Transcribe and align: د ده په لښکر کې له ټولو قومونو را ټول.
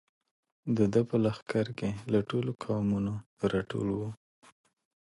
د 0.77 0.79
ده 0.93 1.01
په 1.09 1.15
لښکر 1.23 1.67
کې 1.79 1.89
له 2.11 2.19
ټولو 2.29 2.51
قومونو 2.63 3.13
را 3.51 3.61
ټول. 3.71 3.87